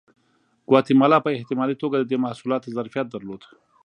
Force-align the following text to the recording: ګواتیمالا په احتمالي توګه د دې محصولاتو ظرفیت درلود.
ګواتیمالا 0.69 1.17
په 1.23 1.29
احتمالي 1.37 1.75
توګه 1.83 1.95
د 1.97 2.03
دې 2.11 2.17
محصولاتو 2.25 2.73
ظرفیت 2.77 3.07
درلود. 3.09 3.41